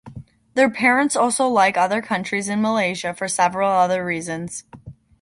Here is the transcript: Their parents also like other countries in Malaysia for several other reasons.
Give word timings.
Their 0.55 0.71
parents 0.71 1.15
also 1.15 1.47
like 1.47 1.77
other 1.77 2.01
countries 2.01 2.49
in 2.49 2.59
Malaysia 2.59 3.13
for 3.13 3.27
several 3.27 3.69
other 3.69 4.03
reasons. 4.03 4.63